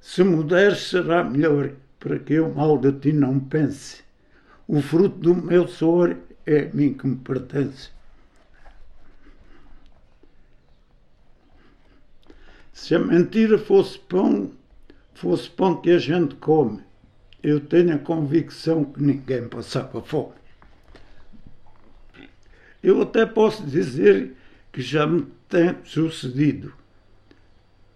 Se 0.00 0.22
me 0.22 0.44
deres, 0.44 0.88
será 0.88 1.24
melhor, 1.24 1.72
para 1.98 2.18
que 2.18 2.34
eu 2.34 2.54
mal 2.54 2.78
de 2.78 2.92
ti 2.92 3.12
não 3.12 3.40
pense. 3.40 4.04
O 4.68 4.80
fruto 4.80 5.18
do 5.18 5.34
meu 5.34 5.66
suor 5.66 6.16
é 6.44 6.68
a 6.68 6.74
mim 6.74 6.92
que 6.92 7.06
me 7.06 7.16
pertence. 7.16 7.90
Se 12.72 12.94
a 12.94 12.98
mentira 12.98 13.58
fosse 13.58 13.98
pão, 13.98 14.52
fosse 15.14 15.48
pão 15.50 15.80
que 15.80 15.90
a 15.90 15.98
gente 15.98 16.34
come, 16.36 16.82
eu 17.42 17.60
tenho 17.60 17.94
a 17.94 17.98
convicção 17.98 18.84
que 18.84 19.02
ninguém 19.02 19.48
passava 19.48 20.02
fome. 20.02 20.34
Eu 22.86 23.02
até 23.02 23.26
posso 23.26 23.66
dizer 23.66 24.36
que 24.70 24.80
já 24.80 25.08
me 25.08 25.26
tem 25.48 25.74
sucedido. 25.82 26.72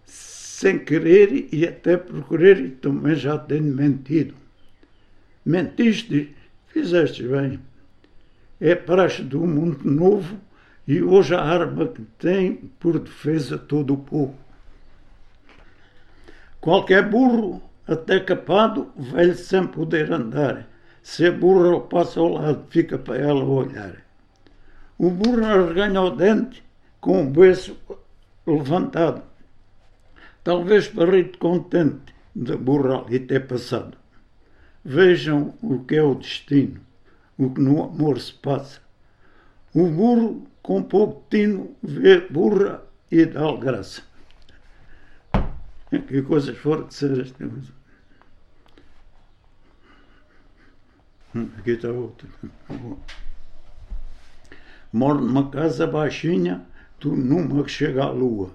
Sem 0.03 0.79
querer 0.79 1.47
e 1.49 1.65
até 1.65 1.97
querer, 1.97 2.71
também 2.81 3.15
já 3.15 3.37
tenho 3.37 3.73
mentido. 3.73 4.35
Mentiste, 5.45 6.35
fizeste 6.67 7.25
bem. 7.25 7.57
É 8.59 8.75
praxe 8.75 9.23
do 9.23 9.39
mundo 9.47 9.89
novo 9.89 10.37
e 10.85 11.01
hoje 11.01 11.35
a 11.35 11.41
arma 11.41 11.87
que 11.87 12.01
tem 12.19 12.55
por 12.77 12.99
defesa 12.99 13.57
todo 13.57 13.93
o 13.93 13.97
povo. 13.97 14.35
Qualquer 16.59 17.07
burro, 17.07 17.63
até 17.87 18.19
capado, 18.19 18.91
velho 18.97 19.35
sem 19.35 19.65
poder 19.67 20.11
andar. 20.11 20.67
Se 21.01 21.27
a 21.27 21.31
burra 21.31 21.79
passa 21.79 22.19
ao 22.19 22.27
lado, 22.27 22.65
fica 22.69 22.97
para 22.97 23.15
ela 23.15 23.45
olhar. 23.45 24.10
O 25.01 25.09
burro 25.09 25.43
arreganha 25.43 25.99
o 25.99 26.11
dente 26.11 26.63
com 26.99 27.23
o 27.23 27.29
beiço 27.31 27.75
levantado. 28.45 29.23
Talvez 30.43 30.87
para 30.89 31.09
rir 31.09 31.35
contente 31.39 32.13
da 32.35 32.55
burra 32.55 32.99
ali 32.99 33.19
ter 33.19 33.47
passado. 33.47 33.97
Vejam 34.85 35.55
o 35.59 35.83
que 35.85 35.95
é 35.95 36.03
o 36.03 36.13
destino, 36.13 36.79
o 37.35 37.49
que 37.49 37.59
no 37.59 37.83
amor 37.83 38.19
se 38.19 38.31
passa. 38.31 38.79
O 39.73 39.87
burro, 39.87 40.47
com 40.61 40.83
pouco 40.83 41.25
tino, 41.31 41.75
vê 41.81 42.19
burra 42.19 42.83
e 43.09 43.25
dá-lhe 43.25 43.57
graça. 43.57 44.03
Que 45.89 46.21
coisas 46.21 46.55
fortes 46.59 47.01
esta 47.01 47.47
coisa. 47.49 47.73
Hum, 51.33 51.49
aqui 51.57 51.71
está 51.71 51.89
outro. 51.89 52.29
Moro 54.93 55.21
numa 55.21 55.49
casa 55.49 55.87
baixinha, 55.87 56.65
tu 56.99 57.15
numa 57.15 57.63
que 57.63 57.71
chega 57.71 58.03
à 58.03 58.09
lua. 58.09 58.51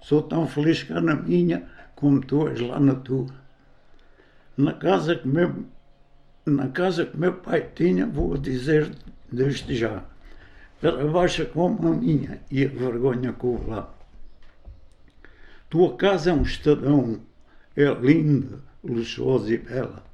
Sou 0.00 0.22
tão 0.22 0.46
feliz 0.46 0.82
cá 0.82 1.00
na 1.00 1.14
minha 1.14 1.66
como 1.94 2.20
tu 2.20 2.46
és 2.48 2.60
lá 2.60 2.78
na 2.78 2.94
tua. 2.94 3.26
Na 4.56 4.72
casa 4.72 5.16
que 5.16 5.26
meu, 5.26 5.64
na 6.44 6.68
casa 6.68 7.06
que 7.06 7.16
meu 7.16 7.34
pai 7.34 7.70
tinha, 7.74 8.06
vou 8.06 8.36
dizer 8.36 8.90
desde 9.30 9.74
já, 9.74 10.04
era 10.82 11.06
baixa 11.06 11.44
como 11.44 11.88
a 11.88 11.94
minha 11.94 12.40
e 12.50 12.64
a 12.64 12.68
vergonha 12.68 13.32
com 13.32 13.58
lá. 13.66 13.92
Tua 15.68 15.96
casa 15.96 16.30
é 16.30 16.32
um 16.32 16.42
estadão, 16.42 17.20
é 17.76 17.84
linda, 17.94 18.60
luxuosa 18.82 19.52
e 19.52 19.58
bela. 19.58 20.04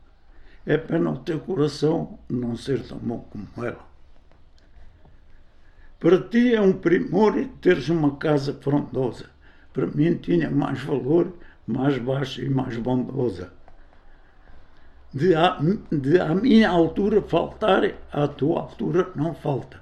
É 0.67 0.79
pena 0.79 1.11
o 1.11 1.19
teu 1.19 1.39
coração 1.41 2.19
não 2.29 2.57
ser 2.57 2.83
tão 2.83 2.99
bom 2.99 3.19
como 3.31 3.67
ela. 3.67 3.94
Para 6.05 6.21
ti 6.21 6.55
é 6.55 6.61
um 6.61 6.75
primor 6.75 7.33
teres 7.63 7.89
uma 7.89 8.17
casa 8.17 8.53
frondosa. 8.53 9.31
Para 9.73 9.87
mim 9.87 10.15
tinha 10.19 10.51
mais 10.51 10.79
valor, 10.83 11.33
mais 11.67 11.97
baixa 11.97 12.43
e 12.43 12.51
mais 12.51 12.77
bondosa. 12.77 13.55
De 15.15 15.35
a, 15.35 15.59
de 15.91 16.21
a 16.21 16.35
minha 16.35 16.69
altura 16.69 17.23
faltar, 17.23 17.91
à 18.13 18.29
tua 18.29 18.61
altura 18.61 19.13
não 19.17 19.35
falta. 19.35 19.81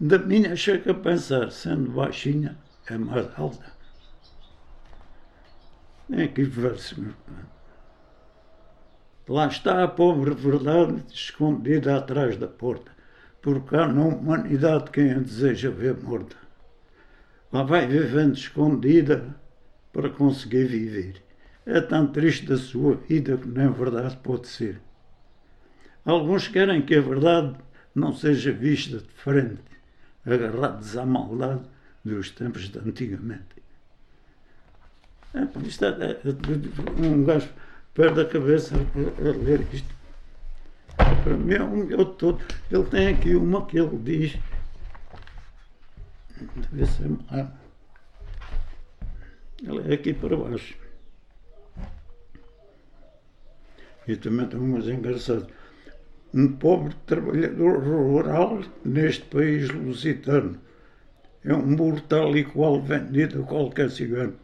Da 0.00 0.18
minha 0.18 0.56
chega 0.56 0.90
a 0.90 0.94
pensar, 0.94 1.52
sendo 1.52 1.92
baixinha, 1.92 2.58
é 2.90 2.98
mais 2.98 3.28
alta. 3.38 3.72
É 6.10 6.26
que 6.26 6.42
verso, 6.42 7.00
meu 7.00 7.14
Lá 9.28 9.46
está 9.46 9.84
a 9.84 9.86
pobre 9.86 10.34
verdade 10.34 11.04
escondida 11.14 11.96
atrás 11.96 12.36
da 12.36 12.48
porta, 12.48 12.90
porque 13.42 13.74
há 13.76 13.88
na 13.88 14.04
humanidade 14.04 14.90
quem 14.90 15.12
a 15.12 15.18
deseja 15.18 15.70
ver 15.70 16.00
morta. 16.00 16.36
Lá 17.52 17.64
vai 17.64 17.86
vivendo 17.86 18.36
escondida 18.36 19.36
para 19.92 20.08
conseguir 20.08 20.66
viver. 20.66 21.22
É 21.66 21.80
tão 21.80 22.06
triste 22.06 22.52
a 22.52 22.56
sua 22.56 22.94
vida 22.94 23.36
que 23.36 23.48
nem 23.48 23.70
verdade 23.70 24.16
pode 24.22 24.48
ser. 24.48 24.80
Alguns 26.04 26.48
querem 26.48 26.82
que 26.82 26.94
a 26.94 27.00
verdade 27.00 27.56
não 27.94 28.12
seja 28.12 28.52
vista 28.52 28.98
de 28.98 29.08
frente, 29.08 29.60
agarrados 30.24 30.96
à 30.96 31.04
maldade 31.04 31.62
dos 32.04 32.30
tempos 32.30 32.68
de 32.68 32.78
antigamente. 32.78 33.62
É, 35.34 35.46
isto 35.66 35.84
é, 35.84 35.88
é, 35.88 36.20
é 36.24 37.06
um 37.06 37.24
gajo 37.24 37.48
perde 37.94 38.20
a 38.20 38.24
cabeça 38.24 38.74
a, 38.76 39.28
a 39.28 39.32
ler 39.32 39.66
isto. 39.72 40.01
Para 40.96 41.36
mim 41.36 41.54
é 41.54 41.62
um 41.62 41.84
meu 41.84 42.04
todo. 42.04 42.42
Ele 42.70 42.84
tem 42.84 43.08
aqui 43.08 43.34
uma 43.34 43.66
que 43.66 43.78
ele 43.78 43.98
diz. 43.98 44.38
Deve 46.56 46.86
ser 46.86 47.08
mais. 47.08 47.48
Ele 49.62 49.92
é 49.92 49.94
aqui 49.94 50.12
para 50.12 50.36
baixo. 50.36 50.76
E 54.06 54.16
também 54.16 54.48
tem 54.48 54.58
umas 54.58 54.88
engraçadas. 54.88 55.46
Um 56.34 56.52
pobre 56.56 56.94
trabalhador 57.06 57.82
rural 57.82 58.62
neste 58.84 59.24
país 59.26 59.68
lusitano 59.70 60.58
é 61.44 61.54
um 61.54 61.74
burro 61.74 62.00
tal 62.00 62.36
e 62.36 62.44
qual 62.44 62.80
vendido 62.80 63.42
a 63.42 63.46
qualquer 63.46 63.90
cigano. 63.90 64.34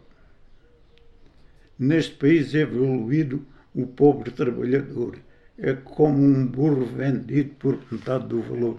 Neste 1.78 2.14
país 2.16 2.54
evoluído, 2.54 3.46
o 3.74 3.86
pobre 3.86 4.30
trabalhador 4.32 5.18
é 5.58 5.74
como 5.74 6.16
um 6.16 6.46
burro 6.46 6.86
vendido 6.86 7.54
por 7.56 7.78
metade 7.90 8.28
do 8.28 8.40
valor. 8.42 8.78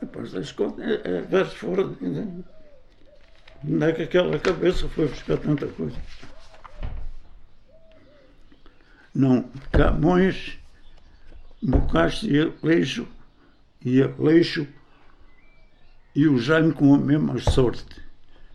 Depois 0.00 0.32
das 0.32 0.52
contas, 0.52 0.84
é, 0.84 1.18
é 1.18 1.20
verso 1.22 1.56
fora. 1.56 1.84
De, 1.84 2.44
onde 3.64 3.84
é 3.84 3.92
que 3.92 4.02
aquela 4.02 4.38
cabeça 4.38 4.88
foi 4.88 5.08
buscar 5.08 5.38
tanta 5.38 5.66
coisa? 5.68 5.96
Não, 9.14 9.48
Camões, 9.70 10.58
Bocage 11.62 12.28
e 12.28 12.40
Aleixo, 12.40 13.06
e 13.84 14.02
Aleixo 14.02 14.66
e 16.14 16.26
o 16.26 16.38
Jaime 16.38 16.72
com 16.72 16.94
a 16.94 16.98
mesma 16.98 17.38
sorte. 17.38 18.02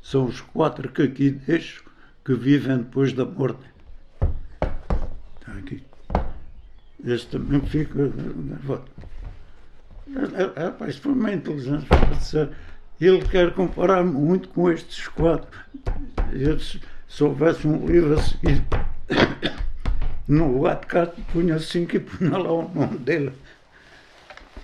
São 0.02 0.26
os 0.26 0.42
quatro 0.42 0.92
que 0.92 1.02
aqui 1.02 1.32
deixo 1.32 1.84
que 2.24 2.34
vivem 2.34 2.78
depois 2.80 3.14
da 3.14 3.26
morte. 3.26 3.66
Está 5.40 5.54
aqui. 5.54 5.87
Este 7.06 7.38
também 7.38 7.62
fica 7.62 8.00
nervoso. 8.00 8.84
Rapaz, 10.56 10.98
foi 10.98 11.12
uma 11.12 11.34
inteligência 11.34 11.88
para 11.88 12.16
dizer. 12.16 12.50
Ele 13.00 13.22
quer 13.28 13.54
comparar 13.54 14.04
muito 14.04 14.50
com 14.50 14.72
estes 14.72 15.08
quatro. 15.08 15.60
Eu, 16.34 16.60
se, 16.60 16.82
se 17.08 17.24
houvesse 17.24 17.68
um 17.68 17.86
livro 17.86 18.18
a 18.18 18.22
seguir, 18.22 18.64
no 20.28 20.54
lugar 20.54 20.80
de 21.16 21.22
punha 21.32 21.60
cinco 21.60 21.96
e 21.96 22.00
punha 22.00 22.38
lá 22.38 22.52
o 22.52 22.70
nome 22.74 22.98
dele. 22.98 23.34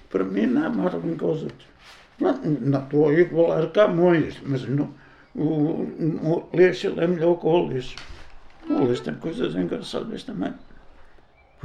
Para 0.10 0.24
mim, 0.24 0.48
não 0.48 0.88
é 0.88 1.16
coisa. 1.16 1.48
Não, 2.20 2.34
não 2.42 2.84
estou 2.84 3.10
a 3.10 3.14
igualar 3.14 3.72
Camões, 3.72 4.40
mas 4.46 4.68
não 4.68 4.94
o, 5.36 5.42
o 5.42 6.50
Leixo 6.54 6.94
é 7.00 7.08
melhor 7.08 7.40
que 7.40 7.48
o 7.48 7.68
Leixo. 7.68 7.96
O 8.70 8.86
Leixo 8.86 9.04
tem 9.04 9.16
coisas 9.16 9.56
engraçadas 9.56 10.24
também. 10.24 10.54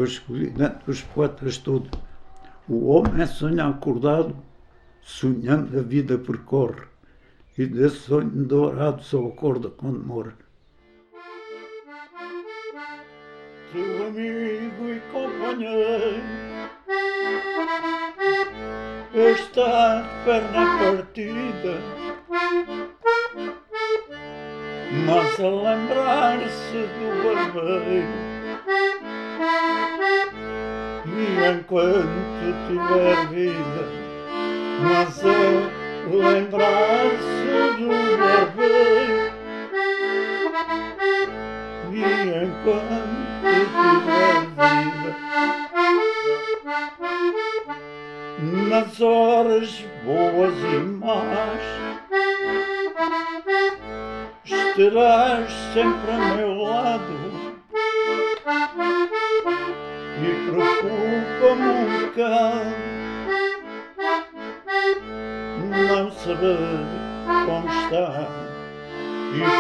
Entre 0.01 0.91
os 0.91 1.03
poetas 1.03 1.59
todos. 1.59 1.91
O 2.69 2.87
homem 2.87 3.21
é 3.21 3.27
sonha 3.27 3.67
acordado, 3.67 4.37
sonhando 5.03 5.77
a 5.77 5.83
vida 5.83 6.17
percorre, 6.19 6.83
e 7.57 7.67
desse 7.67 7.97
sonho 7.97 8.31
dourado 8.31 9.03
só 9.03 9.27
acorda 9.27 9.71
quando 9.71 9.99
morre. 10.07 10.33
Teu 13.73 14.07
amigo 14.07 14.89
e 14.89 15.01
companheiro 15.13 16.23
está 19.15 20.07
perna 20.25 20.79
partida 20.79 21.99
mas 25.07 25.41
a 25.41 25.49
lembrar-se 25.49 26.87
do 26.99 27.09
barbeiro. 27.25 28.38
Enquanto 31.19 32.47
tiver 32.69 33.27
vida, 33.27 33.85
mas 34.81 35.25
a 35.25 35.27
lembrar-se 36.15 37.51
do 37.77 37.89
barbeiro. 38.19 39.27
E 41.91 42.01
enquanto 42.45 43.21
tiver 43.75 44.41
vida, 44.55 45.13
nas 48.69 49.01
horas 49.01 49.85
boas 50.05 50.55
e 50.55 50.79
más 50.79 51.79
estarás 54.45 55.51
sempre 55.75 56.13
a 56.13 56.19
meu 56.37 56.48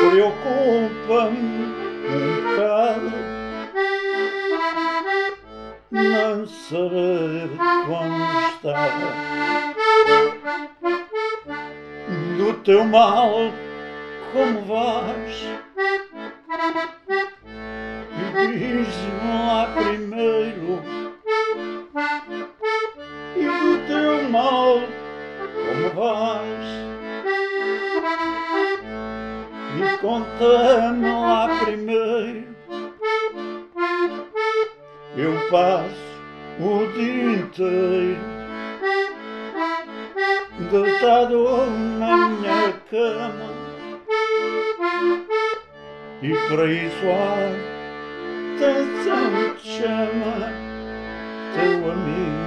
e 0.09 0.11
preocupa-me 0.11 1.38
um 2.09 2.40
bocado 2.42 3.12
não 5.90 6.47
saber 6.47 7.51
está 8.49 9.75
do 12.38 12.55
teu 12.64 12.85
mal 12.85 13.53
como 14.33 14.62
vais? 14.62 15.47
E 18.16 18.47
diz-me 18.47 19.47
lá 19.47 19.75
primeiro. 19.75 20.83
E 23.37 23.44
do 23.44 23.87
teu 23.87 24.31
mal 24.31 24.81
como 25.55 25.90
vais 25.94 26.98
conta-me 30.01 31.11
lá 31.11 31.61
primeiro 31.65 32.49
eu 35.17 35.51
passo 35.51 36.09
o 36.61 36.87
dia 36.93 37.33
inteiro 37.33 38.39
deitado 40.71 41.67
na 41.99 42.29
minha 42.29 42.73
cama. 42.91 43.49
E 46.21 46.35
para 46.49 46.67
isso 46.67 47.07
há 47.07 47.35
atenção 48.57 49.55
te 49.57 49.69
chama 49.69 50.35
teu 51.55 51.93
amigo 51.93 52.43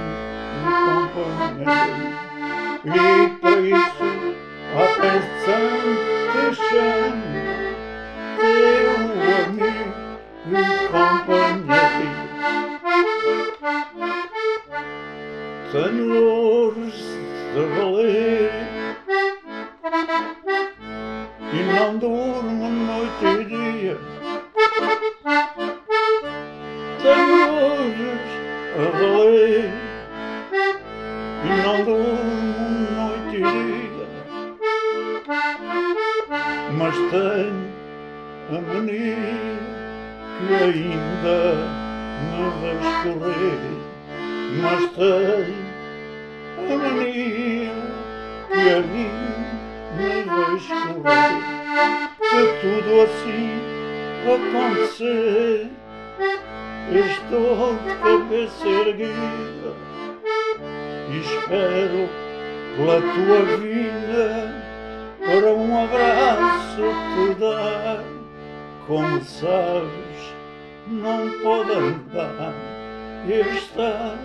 e 0.58 0.64
companheiro. 1.64 2.12
E 2.84 3.28
para 3.38 3.60
isso 3.60 3.91
tenho 15.72 16.06
dores 16.06 16.94
de 17.54 17.64
valer 17.78 18.52
e 21.50 21.62
não 21.64 21.96
durmo 21.96 22.68
noite 22.68 23.24
e 23.24 23.44
dia. 23.46 23.96
Tenho 27.02 27.36
dores 27.46 28.28
a 28.76 28.84
valer 28.98 29.70
e 31.42 31.48
não 31.62 31.76
durmo 31.86 32.76
noite 32.94 33.36
e 33.36 33.40
dia. 33.40 34.06
Mas 36.76 36.96
tenho 37.10 37.62
a 38.50 38.60
mania 38.60 39.16
que 40.36 40.52
ainda 40.54 41.38
me 42.28 42.44
vais 42.60 42.86
correr. 43.04 43.62
Mas 44.60 44.82
tenho 44.92 45.61
assim 53.02 53.50
acontecer, 54.22 55.70
estou 56.92 57.74
de 57.74 57.94
cabeça 57.96 58.68
erguida 58.68 59.74
e 61.10 61.18
espero 61.18 62.08
pela 62.76 63.00
tua 63.00 63.40
vida 63.58 64.26
para 65.24 65.52
um 65.52 65.84
abraço 65.84 66.82
te 67.14 67.40
dar. 67.40 68.04
Como 68.86 69.22
sabes, 69.22 70.34
não 70.88 71.30
pode 71.40 71.72
andar 71.72 72.54
está 73.28 74.16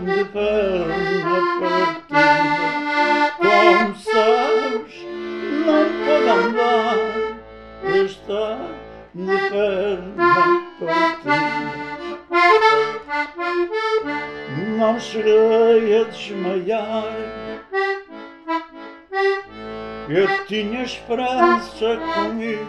de 0.00 0.24
perna 0.24 1.40
partida. 1.60 3.32
Como 3.38 3.94
sabes, 3.96 4.92
não 5.66 5.84
pode 6.04 6.28
andar 6.28 6.79
partida. 8.30 8.70
Não 14.78 14.98
cheguei 15.00 16.00
a 16.00 16.04
desmaiar. 16.04 17.04
Eu 20.08 20.44
tinha 20.46 20.82
esperança 20.82 21.96
comigo. 22.14 22.66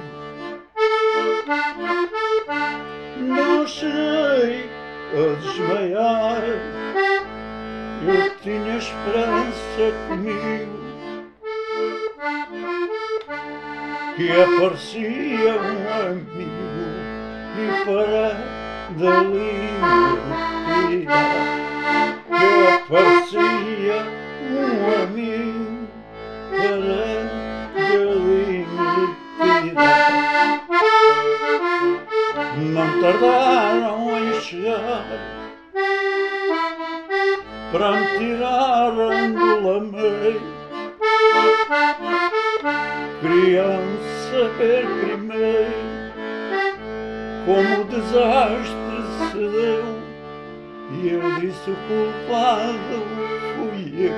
Não 3.18 3.68
cheguei 3.68 4.70
a 5.14 5.40
desmaiar. 5.42 6.42
Eu 8.04 8.36
tinha 8.42 8.78
esperança 8.78 9.94
comigo. 10.08 10.91
Que 14.22 14.30
aparecia 14.30 15.54
um 15.58 15.82
amigo 16.00 16.86
e 17.58 17.66
para 17.86 18.28
dali 18.92 19.54
me 20.68 21.00
tirar. 21.00 22.22
Que 22.28 22.52
aparecia 22.68 24.00
um 24.52 24.80
amigo 25.02 25.88
para 26.52 27.02
dali 27.74 28.54
me 28.70 29.10
tirar. 29.64 30.10
Não 32.58 32.90
tardaram 33.02 34.00
em 34.20 34.40
chegar 34.40 35.06
para 37.72 37.92
me 37.92 38.06
tirarem 38.20 39.34
do 39.34 39.50
lameiro. 39.68 40.62
Queriam 43.22 44.11
saber 44.32 44.88
primeiro 45.02 45.92
como 47.46 47.82
o 47.82 47.84
desastre 47.84 49.02
se 49.30 49.38
deu. 49.38 50.00
E 50.94 51.10
eu 51.10 51.22
disse 51.40 51.70
o 51.70 51.76
culpado 51.88 52.98
fui 53.58 54.06
eu, 54.06 54.14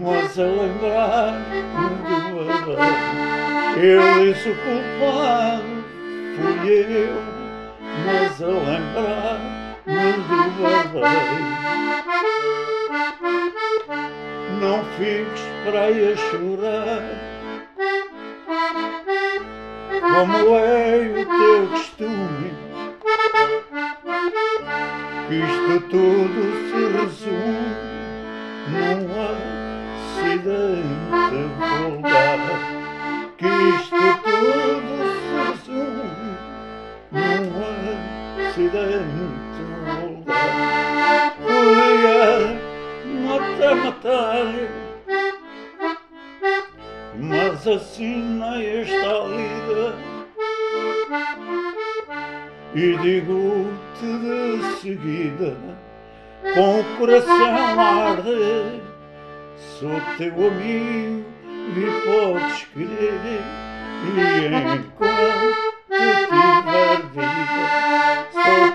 mas 0.00 0.38
a 0.38 0.42
lembrar-me 0.44 1.62
do. 2.64 2.72
Eu 3.78 4.02
disse 4.24 4.48
o 4.48 4.56
culpado 4.56 5.72
fui 6.36 6.68
eu, 6.70 7.16
mas 8.06 8.42
a 8.42 8.46
lembrar-me 8.46 9.64
do. 10.92 11.00
Não 14.60 14.78
fiques 14.96 15.44
para 15.64 15.82
a 15.88 16.16
chorar 16.16 17.23
como 20.24 20.56
é 20.56 20.96
o 21.04 21.26
teu 21.26 21.68
costume, 21.68 22.48
que 25.28 25.34
isto 25.34 25.74
tudo 25.90 26.40
se 26.70 26.80
resume 26.96 27.72
num 28.72 29.02
acidente 30.16 31.40
vulgar, 31.58 32.42
que 33.36 33.50
isto 33.76 34.06
tudo 34.24 34.94
se 35.20 35.30
resume 35.44 36.32
num 37.12 37.46
acidente 38.48 39.13
E 52.74 52.96
digo-te 52.98 54.18
de 54.18 54.80
seguida, 54.80 55.56
com 56.54 56.80
o 56.80 56.84
coração 56.98 57.78
a 57.78 58.10
arder, 58.10 58.80
sou 59.56 60.00
teu 60.18 60.48
amigo 60.48 61.24
e 61.76 61.84
podes 62.04 62.66
querer, 62.74 63.42
e 64.02 64.08
enquanto 64.74 65.74
tiver 65.86 66.98
vida, 67.12 67.64
sou 68.32 68.73